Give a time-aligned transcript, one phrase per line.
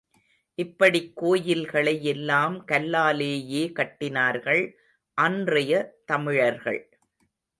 [0.55, 4.63] இப்படிக் கோயில்களை எல்லாம் கல்லாலேயே கட்டினார்கள்,
[5.17, 5.93] அன்றைய
[6.05, 6.81] தமிழர்கள்.